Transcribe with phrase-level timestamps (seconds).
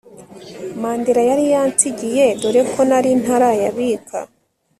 [0.81, 4.17] Mandela yari yansigiye dore ko nari ntarayabika